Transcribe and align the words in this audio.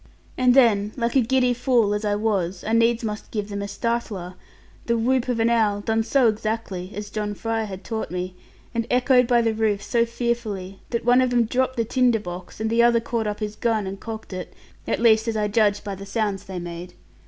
And 0.35 0.55
then, 0.55 0.93
like 0.97 1.15
a 1.15 1.21
giddy 1.21 1.53
fool 1.53 1.93
as 1.93 2.03
I 2.03 2.15
was, 2.15 2.63
I 2.63 2.73
needs 2.73 3.03
must 3.03 3.29
give 3.29 3.49
them 3.49 3.61
a 3.61 3.67
startler 3.67 4.33
the 4.87 4.97
whoop 4.97 5.27
of 5.27 5.39
an 5.39 5.51
owl, 5.51 5.81
done 5.81 6.01
so 6.01 6.27
exactly, 6.27 6.91
as 6.95 7.11
John 7.11 7.35
Fry 7.35 7.65
had 7.65 7.83
taught 7.83 8.09
me, 8.09 8.35
and 8.73 8.87
echoed 8.89 9.27
by 9.27 9.43
the 9.43 9.53
roof 9.53 9.83
so 9.83 10.03
fearfully, 10.07 10.79
that 10.89 11.05
one 11.05 11.21
of 11.21 11.29
them 11.29 11.45
dropped 11.45 11.77
the 11.77 11.85
tinder 11.85 12.19
box; 12.19 12.59
and 12.59 12.71
the 12.71 12.81
other 12.81 12.99
caught 12.99 13.27
up 13.27 13.41
his 13.41 13.55
gun 13.55 13.85
and 13.85 13.99
cocked 13.99 14.33
it, 14.33 14.55
at 14.87 14.99
least 14.99 15.27
as 15.27 15.37
I 15.37 15.47
judged 15.47 15.83
by 15.83 15.93
the 15.93 16.07
sounds 16.07 16.45
they 16.45 16.57
made. 16.57 16.95